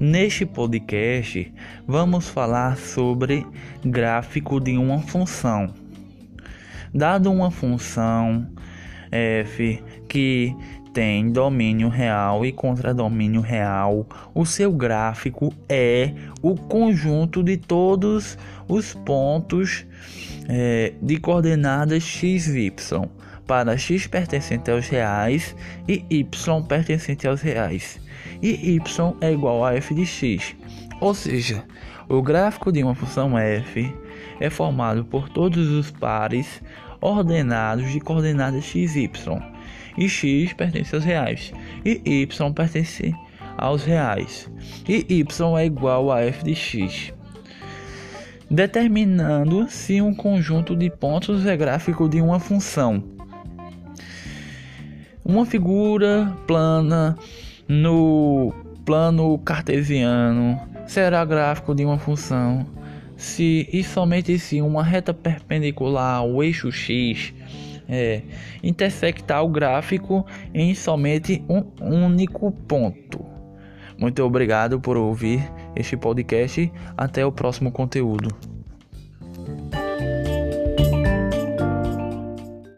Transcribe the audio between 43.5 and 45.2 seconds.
aos reais. E